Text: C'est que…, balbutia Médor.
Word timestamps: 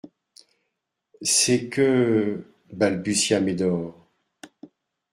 C'est 1.21 1.69
que…, 1.69 2.41
balbutia 2.73 3.39
Médor. 3.39 4.09